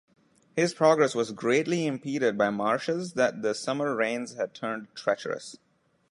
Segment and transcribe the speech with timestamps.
[0.55, 5.57] His progress was greatly impeded by marshes that the summer rains had turned treacherous.